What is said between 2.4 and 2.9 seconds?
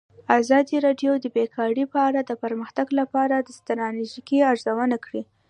پرمختګ